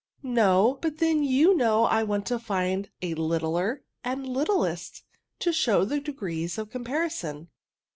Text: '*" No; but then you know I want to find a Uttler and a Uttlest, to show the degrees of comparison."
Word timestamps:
'*" 0.13 0.15
No; 0.43 0.79
but 0.81 0.97
then 0.97 1.21
you 1.23 1.55
know 1.55 1.83
I 1.83 2.01
want 2.01 2.25
to 2.25 2.39
find 2.39 2.89
a 3.03 3.13
Uttler 3.13 3.81
and 4.03 4.25
a 4.25 4.29
Uttlest, 4.29 5.03
to 5.37 5.53
show 5.53 5.85
the 5.85 5.99
degrees 5.99 6.57
of 6.57 6.71
comparison." 6.71 7.49